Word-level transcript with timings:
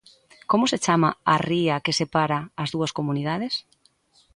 Como 0.51 0.65
se 0.71 0.81
chama 0.85 1.09
a 1.33 1.35
ría 1.49 1.83
que 1.85 1.97
separa 1.99 2.39
as 2.63 2.69
dúas 2.75 2.95
comunidades? 2.97 3.53